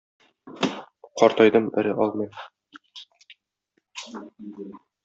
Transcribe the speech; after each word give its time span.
Картайдым, 1.21 1.69
өрә 1.83 1.93
алмыйм. 2.07 2.35